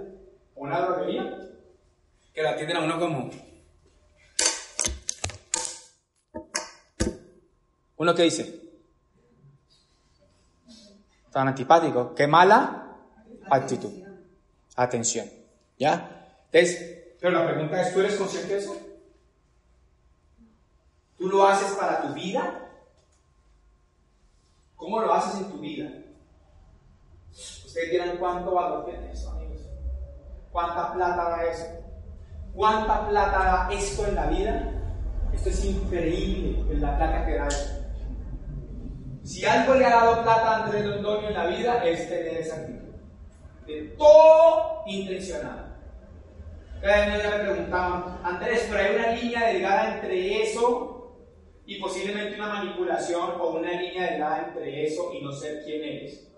o 0.56 0.62
una 0.62 0.82
droguería 0.82 1.50
que 2.32 2.44
la 2.44 2.52
atienden 2.52 2.78
a 2.78 2.84
uno 2.84 3.00
como. 3.00 3.32
¿Uno 7.98 8.14
qué 8.14 8.22
dice? 8.22 8.70
Tan 11.32 11.48
antipático. 11.48 12.14
Qué 12.14 12.28
mala 12.28 12.98
actitud. 13.50 13.94
Atención. 14.76 15.28
¿Ya? 15.80 16.28
Entonces, 16.52 17.16
pero 17.20 17.32
la 17.32 17.48
pregunta 17.48 17.82
es, 17.82 17.92
¿tú 17.92 18.00
eres 18.02 18.16
consciente 18.16 18.54
de 18.54 18.60
eso? 18.60 18.78
¿Tú 21.18 21.28
lo 21.28 21.48
haces 21.48 21.76
para 21.78 22.04
tu 22.04 22.14
vida? 22.14 22.70
¿Cómo 24.76 25.02
lo 25.02 25.12
haces 25.12 25.42
en 25.42 25.52
tu 25.52 25.58
vida? 25.58 25.90
Ustedes 27.70 27.92
dirán 27.92 28.18
cuánto 28.18 28.56
valor 28.56 28.86
tiene 28.86 29.12
eso, 29.12 29.30
amigos. 29.30 29.62
¿Cuánta 30.52 30.92
plata 30.92 31.30
da 31.30 31.44
eso? 31.52 31.66
¿Cuánta 32.56 33.08
plata 33.08 33.38
da 33.38 33.70
esto 33.72 34.08
en 34.08 34.16
la 34.16 34.26
vida? 34.26 34.72
Esto 35.32 35.50
es 35.50 35.66
increíble, 35.66 36.66
la 36.80 36.98
plata 36.98 37.28
que 37.28 37.36
da 37.36 37.48
eso. 37.48 37.70
Si 39.24 39.46
algo 39.46 39.76
le 39.76 39.86
ha 39.86 39.90
dado 39.92 40.24
plata 40.24 40.50
a 40.50 40.64
Andrés 40.64 40.84
Londoño 40.84 41.28
en 41.28 41.34
la 41.36 41.46
vida, 41.46 41.84
es 41.86 42.10
tener 42.10 42.38
esa 42.38 42.56
actitud. 42.56 42.96
De 43.68 43.82
todo 44.00 44.84
intencionado. 44.88 45.70
Cada 46.82 47.06
vez 47.06 47.24
me 47.24 47.52
preguntaban, 47.52 48.20
Andrés, 48.24 48.68
pero 48.68 48.84
hay 48.84 48.96
una 48.96 49.12
línea 49.12 49.48
delgada 49.48 49.94
entre 49.94 50.42
eso 50.42 51.20
y 51.68 51.80
posiblemente 51.80 52.36
una 52.36 52.48
manipulación 52.48 53.40
o 53.40 53.50
una 53.52 53.80
línea 53.80 54.10
delgada 54.10 54.48
entre 54.48 54.88
eso 54.88 55.14
y 55.14 55.24
no 55.24 55.32
ser 55.34 55.64
quién 55.66 55.84
eres. 55.84 56.29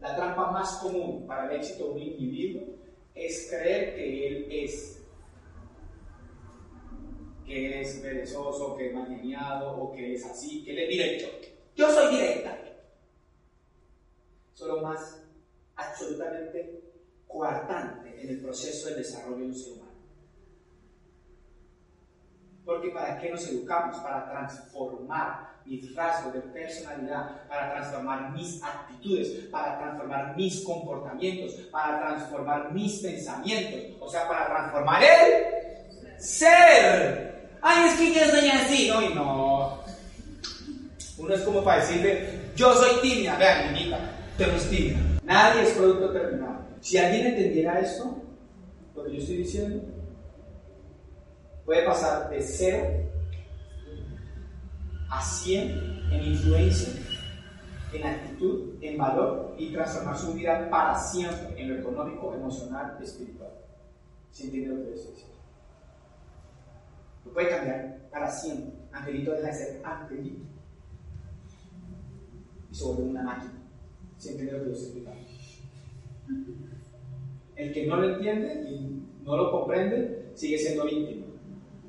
La 0.00 0.14
trampa 0.14 0.50
más 0.52 0.76
común 0.76 1.26
para 1.26 1.50
el 1.50 1.60
éxito 1.60 1.86
de 1.86 1.90
un 1.90 1.98
individuo 1.98 2.62
es 3.14 3.48
creer 3.50 3.96
que 3.96 4.26
él 4.28 4.46
es, 4.50 5.02
que 7.44 7.80
es 7.80 7.94
perezoso, 7.96 8.76
que 8.76 8.88
es 8.88 8.94
mal 8.94 9.62
o 9.64 9.92
que 9.92 10.14
es 10.14 10.24
así, 10.24 10.64
que 10.64 10.70
él 10.70 10.78
es 10.78 10.88
directo. 10.88 11.48
Yo 11.74 11.90
soy 11.90 12.14
directa. 12.14 12.56
Solo 14.54 14.82
más 14.82 15.22
absolutamente 15.76 16.80
coartante 17.26 18.20
en 18.22 18.28
el 18.30 18.40
proceso 18.40 18.88
de 18.88 18.96
desarrollo 18.96 19.38
de 19.38 19.44
un 19.44 19.54
ser 19.54 19.72
humano. 19.74 19.87
Porque 22.68 22.90
¿para 22.90 23.18
qué 23.18 23.30
nos 23.30 23.48
educamos? 23.48 23.96
Para 23.96 24.28
transformar 24.30 25.54
mis 25.64 25.94
rasgos 25.94 26.34
de 26.34 26.40
personalidad, 26.40 27.48
para 27.48 27.70
transformar 27.70 28.30
mis 28.32 28.62
actitudes, 28.62 29.46
para 29.50 29.78
transformar 29.78 30.36
mis 30.36 30.62
comportamientos, 30.62 31.54
para 31.72 31.98
transformar 32.00 32.70
mis 32.74 32.98
pensamientos, 32.98 33.96
o 33.98 34.10
sea, 34.10 34.28
para 34.28 34.48
transformar 34.48 35.02
el 35.02 36.20
ser. 36.20 37.48
Ay, 37.62 37.88
es 37.88 37.94
que 37.94 38.12
yo 38.12 38.26
soy 38.26 38.50
así, 38.50 38.90
no, 38.90 39.00
y 39.00 39.14
no. 39.14 39.80
Uno 41.16 41.34
es 41.34 41.40
como 41.40 41.64
para 41.64 41.80
decirle, 41.80 42.50
yo 42.54 42.74
soy 42.74 43.00
tímida, 43.00 43.36
vean, 43.36 43.72
niñita, 43.72 43.98
pero 44.36 44.52
no 44.52 44.58
es 44.58 44.68
tímida. 44.68 44.98
Nadie 45.24 45.62
es 45.62 45.70
producto 45.70 46.10
terminado. 46.10 46.66
Si 46.82 46.98
alguien 46.98 47.28
entendiera 47.28 47.80
esto, 47.80 48.14
lo 48.94 49.04
que 49.04 49.12
yo 49.12 49.18
estoy 49.20 49.36
diciendo, 49.38 49.97
puede 51.68 51.84
pasar 51.84 52.30
de 52.30 52.40
cero 52.40 52.82
a 55.10 55.22
100 55.22 56.08
en 56.10 56.24
influencia, 56.24 56.94
en 57.92 58.06
actitud, 58.06 58.76
en 58.80 58.96
valor 58.96 59.54
y 59.58 59.70
transformar 59.74 60.16
su 60.16 60.32
vida 60.32 60.70
para 60.70 60.98
siempre 60.98 61.60
en 61.60 61.68
lo 61.68 61.80
económico, 61.80 62.32
emocional 62.32 62.96
espiritual. 63.02 63.50
¿Se 64.30 64.44
entiende 64.44 64.76
lo 64.76 64.82
que 64.82 64.94
estoy 64.94 65.12
diciendo? 65.12 65.36
Lo 67.26 67.32
puede 67.34 67.50
cambiar 67.50 67.98
para 68.10 68.30
siempre. 68.30 68.72
Angelito 68.90 69.32
deja 69.32 69.48
de 69.48 69.52
ser 69.52 69.82
angelito 69.84 70.46
y 72.70 72.74
se 72.74 72.84
vuelve 72.86 73.02
una 73.02 73.22
máquina. 73.24 73.60
¿Se 74.16 74.30
entiende 74.30 74.52
lo 74.52 74.64
que 74.64 74.70
estoy 74.70 74.84
explicando? 74.86 75.20
El 77.56 77.72
que 77.74 77.86
no 77.86 77.96
lo 77.96 78.14
entiende 78.14 78.70
y 78.70 79.02
no 79.22 79.36
lo 79.36 79.50
comprende 79.50 80.30
sigue 80.34 80.56
siendo 80.56 80.86
víctima. 80.86 81.27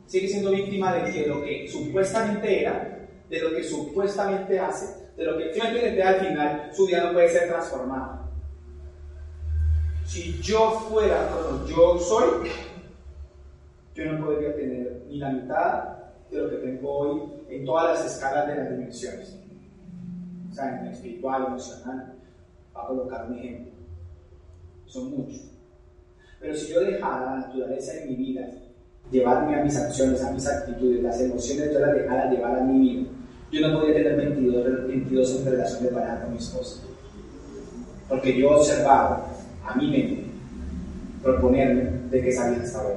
Sigue 0.10 0.28
siendo 0.28 0.52
víctima 0.52 0.94
de 0.96 1.28
lo 1.28 1.42
que 1.42 1.70
supuestamente 1.70 2.62
era 2.62 3.00
de 3.30 3.40
lo 3.40 3.56
que 3.56 3.64
supuestamente 3.64 4.60
hace, 4.60 5.12
de 5.16 5.24
lo 5.24 5.38
que 5.38 5.52
finalmente 5.54 6.02
al 6.02 6.16
final 6.16 6.72
su 6.74 6.88
vida 6.88 7.04
no 7.04 7.14
puede 7.14 7.30
ser 7.30 7.48
transformada. 7.48 8.26
Si 10.06 10.40
yo 10.42 10.72
fuera 10.90 11.30
como 11.30 11.66
yo 11.68 12.00
soy, 12.00 12.50
yo 13.94 14.12
no 14.12 14.26
podría 14.26 14.56
tener 14.56 15.04
ni 15.08 15.18
la 15.18 15.30
mitad 15.30 15.84
de 16.32 16.38
lo 16.40 16.50
que 16.50 16.56
tengo 16.58 16.92
hoy 16.92 17.22
en 17.50 17.66
todas 17.66 18.00
las 18.00 18.14
escalas 18.14 18.48
de 18.48 18.56
las 18.56 18.70
dimensiones. 18.72 19.38
O 20.50 20.54
sea, 20.54 20.80
en 20.80 20.88
espiritual, 20.88 21.46
emocional, 21.46 22.16
para 22.74 22.88
colocar 22.88 23.28
un 23.28 23.38
ejemplo. 23.38 23.74
Son 24.88 25.12
muchos. 25.12 25.52
Pero 26.40 26.56
si 26.56 26.74
yo 26.74 26.82
dejara 26.82 27.26
la 27.26 27.36
naturaleza 27.42 27.94
de 27.94 28.06
mi 28.08 28.16
vida 28.16 28.50
llevarme 29.12 29.56
a 29.56 29.64
mis 29.64 29.76
acciones, 29.76 30.24
a 30.24 30.32
mis 30.32 30.48
actitudes, 30.48 31.04
las 31.04 31.20
emociones, 31.20 31.74
yo 31.74 31.80
las 31.80 31.96
dejara 31.96 32.32
llevar 32.32 32.60
a 32.60 32.64
mi 32.64 32.80
vida, 32.80 33.08
yo 33.52 33.68
no 33.68 33.80
podía 33.80 33.96
tener 33.96 34.16
22, 34.16 34.88
22 34.88 35.36
en 35.40 35.46
relación 35.46 35.84
de 35.84 35.90
pareja 35.90 36.22
con 36.22 36.32
mi 36.32 36.38
esposa. 36.38 36.84
Porque 38.08 38.40
yo 38.40 38.52
observaba 38.52 39.28
a 39.66 39.76
mi 39.76 39.90
mente 39.90 40.24
proponerme 41.24 41.84
de 42.10 42.22
que 42.22 42.30
esa 42.30 42.50
vida 42.50 42.64
estaba. 42.64 42.90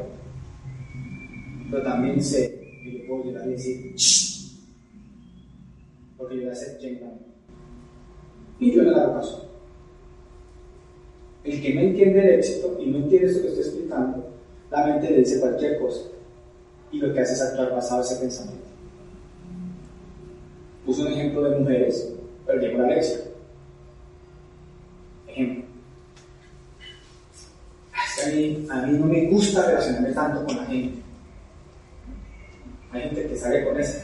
Pero 1.70 1.82
también 1.82 2.22
sé 2.22 2.60
que 2.82 2.98
yo 2.98 3.06
puedo 3.06 3.24
llegar 3.24 3.46
y 3.46 3.52
decir, 3.52 3.94
Shh", 3.94 4.58
porque 6.18 6.36
yo 6.36 6.42
voy 6.42 6.50
a 6.50 6.52
hacer 6.52 6.78
Y 8.60 8.72
yo 8.72 8.82
no 8.82 8.90
le 8.90 9.00
hago 9.00 9.14
caso. 9.14 9.48
El 11.44 11.60
que 11.60 11.74
no 11.74 11.80
entiende 11.80 12.20
el 12.20 12.38
éxito 12.38 12.78
y 12.80 12.86
no 12.90 12.98
entiende 12.98 13.28
eso 13.28 13.42
que 13.42 13.48
estoy 13.48 13.64
explicando, 13.64 14.31
la 14.72 14.86
mente 14.86 15.10
le 15.10 15.18
dice 15.18 15.38
cualquier 15.38 15.78
cosa 15.78 16.00
y 16.90 16.98
lo 16.98 17.12
que 17.12 17.20
hace 17.20 17.34
es 17.34 17.42
actuar 17.42 17.72
basado 17.72 18.00
en 18.00 18.06
ese 18.06 18.16
pensamiento. 18.16 18.64
Puse 20.86 21.02
un 21.02 21.12
ejemplo 21.12 21.42
de 21.42 21.58
mujeres, 21.58 22.14
llegó 22.60 22.82
la 22.82 22.88
lección. 22.88 23.20
Ejemplo. 25.28 25.64
a, 27.94 28.26
mí, 28.28 28.66
a 28.70 28.86
mí 28.86 28.98
no 28.98 29.06
me 29.06 29.26
gusta 29.26 29.66
relacionarme 29.66 30.12
tanto 30.12 30.44
con 30.44 30.56
la 30.56 30.66
gente. 30.66 31.02
Hay 32.92 33.02
gente 33.02 33.26
que 33.26 33.36
sale 33.36 33.64
con 33.64 33.78
eso. 33.78 33.98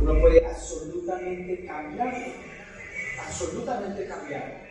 Uno 0.00 0.20
puede 0.20 0.46
absolutamente 0.46 1.64
cambiar, 1.64 2.14
absolutamente 3.24 4.06
cambiar. 4.06 4.62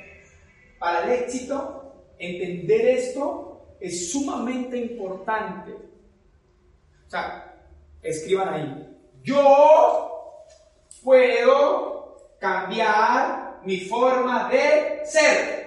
Para 0.79 1.03
el 1.05 1.23
éxito, 1.23 1.88
entender 2.19 2.89
esto 2.89 3.75
es 3.79 4.11
sumamente 4.11 4.77
importante. 4.77 5.71
O 7.07 7.09
sea, 7.09 7.55
escriban 8.01 8.53
ahí. 8.53 8.97
Yo 9.23 10.35
puedo 11.03 12.17
cambiar 12.39 13.61
mi 13.63 13.79
forma 13.81 14.49
de 14.49 15.01
ser. 15.05 15.59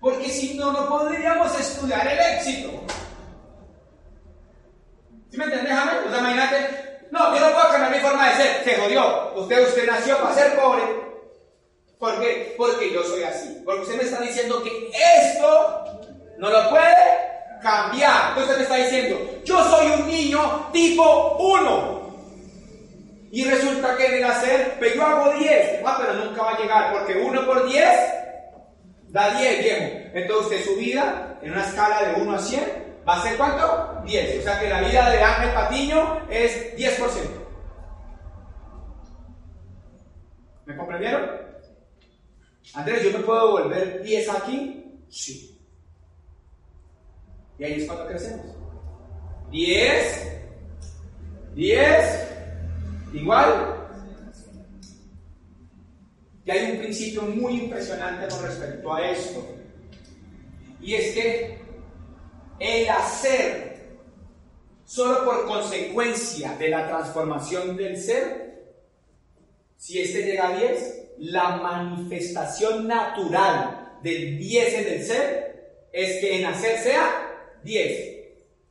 Porque 0.00 0.28
si 0.28 0.56
no, 0.56 0.72
no 0.72 0.88
podríamos 0.88 1.58
estudiar 1.58 2.06
el 2.06 2.18
éxito. 2.36 2.70
¿Sí 5.30 5.36
me 5.36 5.44
entiendes, 5.44 5.72
James? 5.72 6.06
O 6.06 6.10
sea, 6.10 6.18
imagínate, 6.20 6.98
no, 7.10 7.34
yo 7.34 7.40
no 7.40 7.52
puedo 7.52 7.70
cambiar 7.70 7.90
mi 7.90 7.98
forma 7.98 8.28
de 8.28 8.34
ser, 8.36 8.64
se 8.64 8.80
jodió. 8.80 9.34
Usted, 9.34 9.66
usted 9.66 9.86
nació 9.86 10.18
para 10.22 10.34
ser 10.34 10.56
pobre. 10.56 11.05
¿Por 11.98 12.20
qué? 12.20 12.54
Porque 12.56 12.92
yo 12.92 13.02
soy 13.02 13.22
así. 13.22 13.62
Porque 13.64 13.82
usted 13.82 13.96
me 13.96 14.04
está 14.04 14.20
diciendo 14.20 14.62
que 14.62 14.90
esto 14.90 16.00
no 16.38 16.50
lo 16.50 16.70
puede 16.70 16.94
cambiar. 17.62 18.30
Entonces 18.30 18.56
me 18.56 18.62
está 18.64 18.76
diciendo, 18.76 19.18
yo 19.44 19.64
soy 19.64 19.86
un 20.00 20.06
niño 20.06 20.68
tipo 20.72 21.36
1. 21.38 21.96
Y 23.32 23.44
resulta 23.44 23.96
que 23.96 24.06
en 24.06 24.14
el 24.14 24.24
hacer, 24.24 24.76
pero 24.78 24.94
yo 24.94 25.02
hago 25.02 25.38
10. 25.38 25.80
Ah, 25.84 25.96
pero 26.00 26.14
nunca 26.14 26.42
va 26.42 26.52
a 26.52 26.58
llegar, 26.58 26.92
porque 26.92 27.14
1 27.14 27.46
por 27.46 27.68
10 27.68 27.86
da 29.08 29.38
10, 29.38 29.62
viejo. 29.62 30.10
Entonces 30.14 30.64
su 30.64 30.76
vida, 30.76 31.38
en 31.42 31.52
una 31.52 31.64
escala 31.64 32.02
de 32.02 32.20
1 32.20 32.34
a 32.34 32.38
100, 32.38 32.86
¿Va 33.08 33.14
a 33.14 33.22
ser 33.22 33.36
cuánto? 33.36 34.02
10. 34.04 34.40
O 34.40 34.42
sea 34.42 34.58
que 34.58 34.68
la 34.68 34.80
vida 34.80 35.10
de 35.10 35.22
Ángel 35.22 35.54
Patiño 35.54 36.22
es 36.28 36.76
10%. 36.76 37.46
¿Me 40.64 40.76
comprendieron? 40.76 41.45
Andrés, 42.74 43.04
¿yo 43.04 43.18
me 43.18 43.24
puedo 43.24 43.52
volver 43.52 44.02
10 44.02 44.28
aquí? 44.30 44.84
Sí. 45.08 45.58
Y 47.58 47.64
ahí 47.64 47.80
es 47.80 47.86
cuando 47.86 48.06
crecemos. 48.06 48.46
10, 49.50 50.40
10, 51.54 52.28
igual. 53.14 53.88
Y 56.44 56.50
hay 56.50 56.72
un 56.72 56.78
principio 56.78 57.22
muy 57.22 57.62
impresionante 57.62 58.28
con 58.28 58.42
respecto 58.42 58.94
a 58.94 59.10
esto. 59.10 59.44
Y 60.80 60.94
es 60.94 61.14
que 61.14 61.58
el 62.60 62.88
hacer, 62.88 63.96
solo 64.84 65.24
por 65.24 65.46
consecuencia 65.46 66.56
de 66.56 66.68
la 66.68 66.86
transformación 66.86 67.76
del 67.76 67.96
ser, 68.00 68.55
si 69.76 70.00
este 70.00 70.22
llega 70.22 70.48
a 70.48 70.58
10, 70.58 71.06
la 71.18 71.56
manifestación 71.56 72.86
natural 72.86 73.98
del 74.02 74.38
10 74.38 74.74
en 74.74 74.94
el 74.94 75.04
ser 75.04 75.88
es 75.92 76.20
que 76.20 76.40
en 76.40 76.46
hacer 76.46 76.78
sea 76.78 77.58
10. 77.62 78.16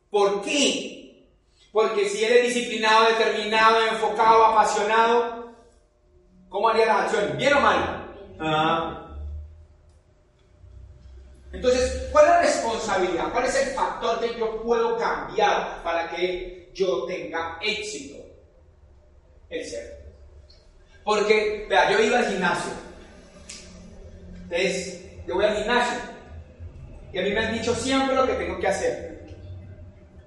¿Por 0.10 0.42
qué? 0.44 1.28
Porque 1.72 2.08
si 2.08 2.24
él 2.24 2.38
es 2.38 2.54
disciplinado, 2.54 3.10
determinado, 3.10 3.86
enfocado, 3.88 4.46
apasionado, 4.46 5.54
¿cómo 6.50 6.70
haría 6.70 6.86
la 6.86 7.04
acción? 7.04 7.38
¿Bien 7.38 7.54
o 7.54 7.60
mal? 7.60 8.16
Ah. 8.40 9.02
Entonces, 11.52 12.10
¿cuál 12.12 12.26
es 12.26 12.32
la 12.32 12.42
responsabilidad? 12.42 13.32
¿Cuál 13.32 13.46
es 13.46 13.56
el 13.56 13.74
factor 13.74 14.20
que 14.20 14.38
yo 14.38 14.62
puedo 14.62 14.98
cambiar 14.98 15.84
para 15.84 16.10
que 16.10 16.72
yo 16.74 17.06
tenga 17.06 17.58
éxito? 17.62 18.24
El 19.50 19.66
ser. 19.66 20.05
Porque, 21.06 21.68
vea, 21.70 21.92
yo 21.92 22.00
iba 22.04 22.18
al 22.18 22.26
gimnasio. 22.26 22.72
Entonces, 24.44 25.06
yo 25.28 25.36
voy 25.36 25.46
al 25.46 25.56
gimnasio. 25.58 26.00
Y 27.14 27.20
a 27.20 27.22
mí 27.22 27.30
me 27.30 27.40
han 27.40 27.54
dicho 27.54 27.74
siempre 27.74 28.16
lo 28.16 28.26
que 28.26 28.34
tengo 28.34 28.60
que 28.60 28.68
hacer. 28.68 29.16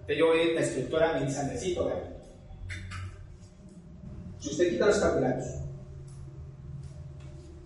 Entonces 0.09 0.19
yo 0.19 0.29
voy, 0.29 0.55
la 0.55 0.61
instructora 0.63 1.13
me 1.15 1.27
dice, 1.27 1.45
necesito 1.45 1.85
vea. 1.85 2.17
Si 4.39 4.51
usted 4.51 4.71
quita 4.71 4.87
los 4.87 4.99
carbohidratos, 4.99 5.47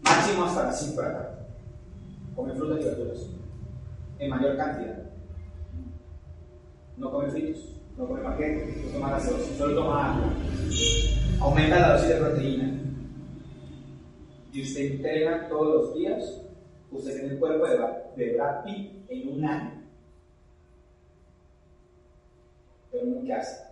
máximo 0.03 0.45
hasta 0.45 0.65
las 0.65 0.81
5 0.81 1.03
de 1.03 1.09
la 1.09 1.15
tarde, 1.15 1.37
come 2.35 2.55
frutas 2.55 2.81
y 2.81 2.85
verduras 2.85 3.19
en 4.19 4.31
mayor 4.31 4.57
cantidad. 4.57 4.99
No 6.97 7.13
come 7.13 7.31
fritos, 7.31 7.63
no 7.97 8.07
come 8.07 8.23
paquetes, 8.23 8.77
no 8.87 8.91
toma 8.91 9.11
gaseosa, 9.11 9.57
solo 9.59 9.75
toma 9.75 10.15
agua. 10.15 10.33
Aumenta 11.41 11.79
la 11.79 11.93
dosis 11.93 12.09
de 12.09 12.15
proteína. 12.17 12.82
Y 14.53 14.63
usted 14.63 14.93
entrena 14.93 15.49
todos 15.49 15.75
los 15.75 15.95
días, 15.95 16.43
usted 16.91 17.15
tiene 17.15 17.35
el 17.35 17.39
cuerpo 17.39 17.67
de, 17.67 18.35
Brad 18.35 18.65
Pitt 18.65 19.11
en 19.11 19.29
un 19.29 19.45
año. 19.47 19.83
Pero 22.91 23.07
no 23.07 23.25
¿qué 23.25 23.33
hace? 23.33 23.65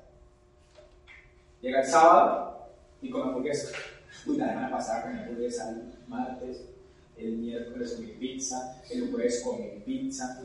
Llega 1.61 1.81
el 1.81 1.87
sábado 1.87 2.71
y 3.03 3.11
come 3.11 3.25
hamburguesa. 3.25 3.77
Uy, 4.27 4.39
la 4.39 4.49
semana 4.49 4.71
pasada 4.71 5.03
comí 5.03 5.19
hamburguesa 5.19 5.71
el 5.71 5.93
martes, 6.09 6.65
el 7.19 7.37
miércoles 7.37 7.93
comí 7.93 8.13
pizza, 8.13 8.83
el 8.91 9.11
jueves 9.11 9.43
comí 9.45 9.83
pizza. 9.85 10.41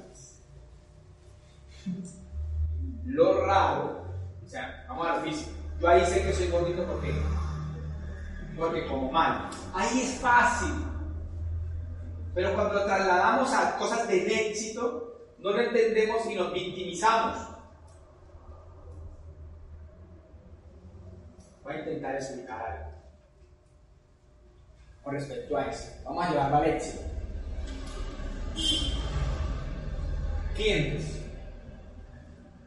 Lo 3.05 3.45
raro, 3.45 4.05
o 4.43 4.47
sea, 4.49 4.85
vamos 4.89 5.07
a 5.07 5.21
ver 5.21 5.29
físico. 5.31 5.51
Yo 5.79 5.87
ahí 5.87 6.05
sé 6.05 6.23
que 6.23 6.33
soy 6.33 6.47
gordito 6.47 6.85
porque, 6.85 7.13
porque 8.57 8.87
como 8.87 9.11
mal. 9.11 9.49
Ahí 9.73 10.01
es 10.01 10.19
fácil. 10.19 10.73
Pero 12.33 12.53
cuando 12.53 12.85
trasladamos 12.85 13.53
a 13.53 13.77
cosas 13.77 14.07
de 14.07 14.49
éxito, 14.49 15.15
no 15.39 15.51
lo 15.51 15.61
entendemos 15.61 16.25
y 16.25 16.35
nos 16.35 16.53
victimizamos. 16.53 17.37
Voy 21.63 21.73
a 21.73 21.79
intentar 21.79 22.15
explicar 22.15 22.61
algo 22.61 22.95
con 25.03 25.13
respecto 25.13 25.55
a 25.55 25.67
eso. 25.67 25.93
Vamos 26.03 26.25
a 26.25 26.29
llevarlo 26.29 26.57
al 26.57 26.65
éxito. 26.65 27.03
Clientes. 30.55 31.21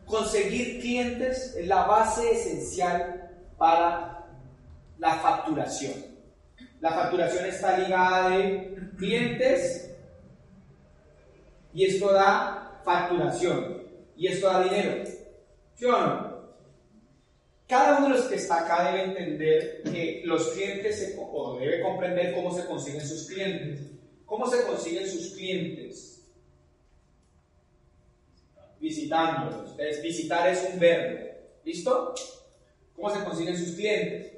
Conseguir 0.07 0.81
clientes 0.81 1.55
es 1.57 1.67
la 1.67 1.85
base 1.85 2.31
esencial 2.31 3.31
para 3.59 4.18
la 4.99 5.15
facturación. 5.15 6.19
La 6.81 6.91
facturación 6.91 7.47
está 7.47 7.79
ligada 7.79 8.31
de 8.31 8.77
clientes 8.97 9.91
y 11.73 11.85
esto 11.85 12.13
da 12.13 12.81
facturación 12.85 13.83
y 14.17 14.27
esto 14.27 14.49
da 14.49 14.63
dinero. 14.63 15.05
¿Sí 15.75 15.85
o 15.85 15.93
no? 15.93 16.39
Cada 17.69 17.99
uno 17.99 18.09
de 18.09 18.15
los 18.15 18.27
que 18.27 18.37
está 18.37 18.61
acá 18.61 18.91
debe 18.91 19.05
entender 19.05 19.83
que 19.83 20.23
los 20.25 20.49
clientes, 20.53 21.15
o 21.19 21.59
debe 21.59 21.83
comprender 21.83 22.35
cómo 22.35 22.51
se 22.55 22.67
consiguen 22.67 23.07
sus 23.07 23.27
clientes. 23.27 23.81
¿Cómo 24.25 24.47
se 24.47 24.67
consiguen 24.67 25.07
sus 25.07 25.35
clientes? 25.35 26.27
Visitándolos. 28.81 29.73
Entonces, 29.73 30.03
visitar 30.03 30.49
es 30.49 30.67
un 30.73 30.79
verbo. 30.79 31.29
¿Listo? 31.65 32.15
¿Cómo 32.97 33.15
se 33.15 33.23
consiguen 33.23 33.59
sus 33.59 33.75
clientes? 33.75 34.38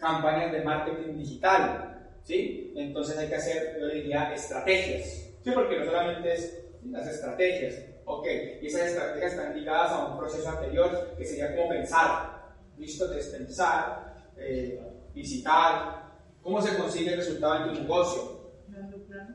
Campañas 0.00 0.52
de 0.52 0.62
marketing 0.62 1.18
digital. 1.18 2.10
¿Sí? 2.24 2.72
Entonces 2.76 3.16
hay 3.18 3.28
que 3.28 3.36
hacer, 3.36 3.78
yo 3.80 3.86
diría, 3.88 4.32
estrategias. 4.34 5.30
Sí, 5.42 5.50
porque 5.54 5.78
no 5.78 5.84
solamente 5.84 6.32
es 6.32 6.60
las 6.84 7.06
estrategias, 7.06 7.74
Ok, 8.12 8.26
y 8.60 8.66
esas 8.66 8.88
estrategias 8.88 9.32
están 9.32 9.56
ligadas 9.56 9.92
a 9.92 10.06
un 10.06 10.18
proceso 10.18 10.48
anterior 10.48 11.14
que 11.16 11.24
sería 11.24 11.54
como 11.54 11.68
pensar, 11.68 12.56
listo, 12.76 13.06
despensar, 13.06 14.16
eh, 14.36 14.80
visitar, 15.14 16.10
cómo 16.42 16.60
se 16.60 16.76
consigue 16.76 17.12
el 17.12 17.18
resultado 17.18 17.56
en 17.56 17.68
tu 17.68 17.82
negocio. 17.82 18.40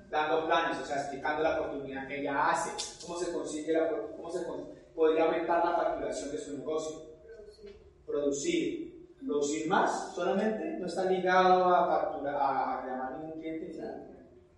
Dando 0.10 0.45
planes. 0.45 0.78
O 0.82 0.86
sea, 0.86 0.97
explicando 0.97 1.41
la 1.41 1.62
oportunidad 1.62 2.06
que 2.08 2.19
ella 2.19 2.49
hace, 2.49 2.71
cómo 3.06 3.17
se 3.17 3.32
consigue 3.32 3.71
la, 3.71 3.89
cómo 3.89 4.30
se 4.30 4.45
podría 4.93 5.23
aumentar 5.23 5.63
la 5.63 5.75
facturación 5.78 6.32
de 6.32 6.38
su 6.38 6.58
negocio. 6.58 7.01
Producir. 7.23 7.78
Producir. 8.06 8.84
Producir 9.25 9.67
más 9.67 10.13
solamente, 10.13 10.77
no 10.79 10.85
está 10.85 11.05
ligado 11.05 11.73
a, 11.73 11.88
factura, 11.88 12.31
a 12.33 12.85
llamar 12.85 13.13
a 13.13 13.17
ningún 13.17 13.39
cliente. 13.39 13.75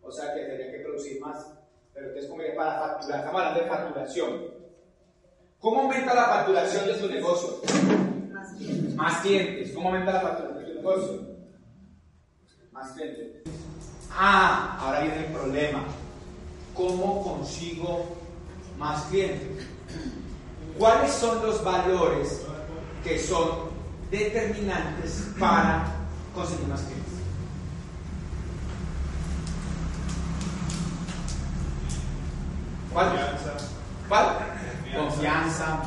O 0.01 0.11
sea 0.11 0.33
que 0.33 0.41
tendría 0.41 0.71
que 0.71 0.79
producir 0.79 1.21
más. 1.21 1.53
Pero 1.93 2.07
entonces, 2.07 2.29
como 2.29 2.43
para 2.55 2.79
facturar, 2.79 3.19
estamos 3.19 3.41
hablando 3.41 3.61
de 3.61 3.69
facturación. 3.69 4.57
¿Cómo 5.59 5.81
aumenta 5.81 6.13
la 6.13 6.25
facturación 6.25 6.85
de 6.85 6.99
su 6.99 7.07
negocio? 7.07 7.61
Más 8.31 8.53
clientes. 8.53 8.95
Más 8.95 9.21
clientes. 9.21 9.71
¿Cómo 9.73 9.87
aumenta 9.89 10.13
la 10.13 10.21
facturación 10.21 10.65
de 10.65 10.69
su 10.69 10.75
negocio? 10.75 11.27
Más 12.71 12.91
clientes. 12.91 13.43
Ah, 14.11 14.77
ahora 14.79 15.01
viene 15.01 15.25
el 15.25 15.33
problema. 15.33 15.83
¿Cómo 16.75 17.23
consigo 17.23 18.05
más 18.77 19.05
clientes? 19.05 19.67
¿Cuáles 20.77 21.11
son 21.11 21.43
los 21.45 21.63
valores 21.63 22.45
que 23.03 23.17
son 23.17 23.66
determinantes 24.11 25.27
para 25.39 25.85
conseguir 26.33 26.67
más 26.67 26.81
clientes? 26.81 27.13
¿Cuál? 32.93 33.39
¿Cuál? 34.07 34.37
Confianza, 34.95 35.83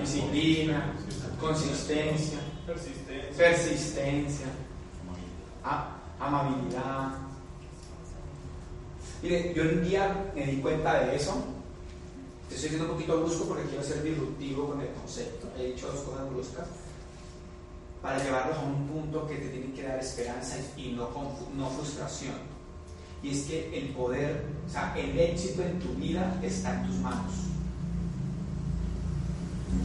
disciplina, 0.00 0.94
consistencia, 1.40 2.38
persistencia, 3.36 4.46
amabilidad. 6.20 7.18
Mire, 9.22 9.52
yo 9.54 9.62
un 9.62 9.84
día 9.84 10.32
me 10.34 10.46
di 10.46 10.60
cuenta 10.60 11.04
de 11.04 11.16
eso. 11.16 11.44
Te 12.48 12.54
estoy 12.54 12.70
siendo 12.70 12.86
un 12.86 12.94
poquito 12.94 13.20
brusco 13.20 13.44
porque 13.46 13.64
quiero 13.64 13.82
ser 13.82 14.02
disruptivo 14.02 14.68
con 14.68 14.80
el 14.80 14.88
concepto. 14.88 15.48
He 15.58 15.68
dicho 15.68 15.88
dos 15.88 16.00
cosas 16.00 16.30
bruscas 16.30 16.66
para 18.02 18.18
llevarlos 18.18 18.58
a 18.58 18.62
un 18.62 18.88
punto 18.88 19.26
que 19.28 19.36
te 19.36 19.48
tiene 19.48 19.72
que 19.72 19.84
dar 19.84 19.98
esperanza 19.98 20.56
y 20.76 20.92
no, 20.92 21.08
no 21.56 21.70
frustración. 21.70 22.34
Y 23.22 23.30
es 23.30 23.44
que 23.44 23.78
el 23.78 23.90
poder, 23.90 24.44
o 24.66 24.70
sea, 24.70 24.92
el 24.96 25.16
éxito 25.16 25.62
en 25.62 25.78
tu 25.78 25.94
vida 25.94 26.34
está 26.42 26.74
en 26.74 26.86
tus 26.88 26.96
manos. 26.96 27.32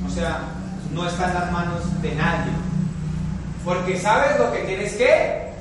O 0.06 0.10
sea, 0.10 0.42
no 0.92 1.08
está 1.08 1.28
en 1.28 1.34
las 1.36 1.52
manos 1.52 2.02
de 2.02 2.16
nadie. 2.16 2.52
Porque 3.64 4.00
sabes 4.00 4.40
lo 4.40 4.52
que 4.52 4.60
tienes 4.62 4.94
que 4.94 5.52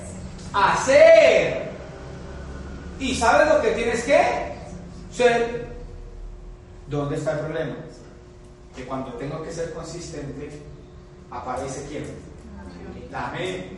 hacer. 0.55 1.71
Y 2.99 3.15
sabes 3.15 3.53
lo 3.53 3.61
que 3.61 3.73
tienes 3.73 4.03
que 4.05 4.55
ser. 5.13 5.67
¿Dónde 6.89 7.17
está 7.17 7.33
el 7.33 7.41
problema? 7.41 7.77
Que 8.75 8.85
cuando 8.85 9.13
tengo 9.15 9.43
que 9.43 9.53
ser 9.53 9.75
consistente, 9.75 10.63
aparece 11.31 11.85
quién? 11.91 12.26
Amén. 13.13 13.77